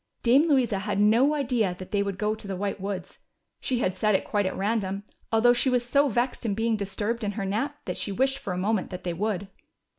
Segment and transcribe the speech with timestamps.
[0.23, 3.19] Dame Louisa had no idea that they would go to the White Woods.
[3.59, 7.23] She had said it quite at random, although she was so vexed in being disturbed
[7.23, 9.47] in her nap that she wished for a moment that they would.